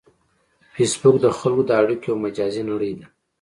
فېسبوک 0.73 1.15
د 1.21 1.25
خلکو 1.37 1.63
د 1.67 1.71
اړیکو 1.81 2.05
یو 2.09 2.15
مجازی 2.25 2.61
نړۍ 2.69 2.93
ده 2.99 3.05